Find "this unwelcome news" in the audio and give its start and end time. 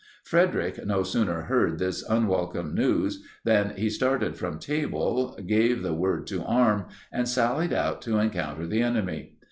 1.77-3.21